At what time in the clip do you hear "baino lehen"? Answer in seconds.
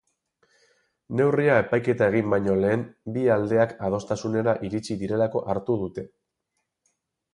2.35-2.85